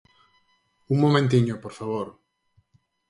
¡Un 0.93 0.97
momentiño, 1.03 1.55
por 1.63 1.73
favor! 1.79 2.07